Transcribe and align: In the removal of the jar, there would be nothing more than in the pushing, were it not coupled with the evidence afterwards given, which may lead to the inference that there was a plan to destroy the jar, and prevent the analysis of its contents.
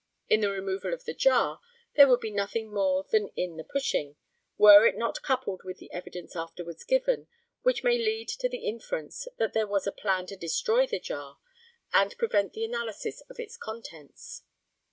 In 0.29 0.41
the 0.41 0.49
removal 0.49 0.95
of 0.95 1.05
the 1.05 1.13
jar, 1.13 1.59
there 1.93 2.07
would 2.07 2.21
be 2.21 2.31
nothing 2.31 2.73
more 2.73 3.03
than 3.11 3.27
in 3.35 3.57
the 3.57 3.63
pushing, 3.63 4.15
were 4.57 4.83
it 4.83 4.97
not 4.97 5.21
coupled 5.21 5.61
with 5.63 5.77
the 5.77 5.91
evidence 5.91 6.35
afterwards 6.35 6.83
given, 6.83 7.27
which 7.61 7.83
may 7.83 7.99
lead 7.99 8.27
to 8.29 8.49
the 8.49 8.65
inference 8.65 9.27
that 9.37 9.53
there 9.53 9.67
was 9.67 9.85
a 9.85 9.91
plan 9.91 10.25
to 10.25 10.35
destroy 10.35 10.87
the 10.87 10.99
jar, 10.99 11.37
and 11.93 12.17
prevent 12.17 12.53
the 12.53 12.65
analysis 12.65 13.21
of 13.29 13.39
its 13.39 13.57
contents. 13.57 14.41